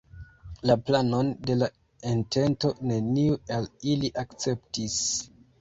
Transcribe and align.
La 0.69 0.75
planon 0.87 1.29
de 1.49 1.57
la 1.59 1.67
entento 2.13 2.73
neniu 2.93 3.39
el 3.59 3.71
ili 3.93 4.13
akceptis. 4.23 5.01